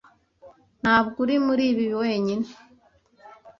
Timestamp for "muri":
1.45-1.63